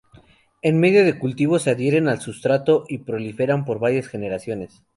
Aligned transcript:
En 0.63 0.79
medio 0.79 1.05
de 1.05 1.19
cultivo 1.19 1.59
se 1.59 1.69
adhieren 1.69 2.07
al 2.07 2.19
sustrato 2.19 2.85
y 2.89 2.97
proliferan 3.03 3.65
por 3.65 3.77
varias 3.77 4.07
generaciones. 4.07 4.81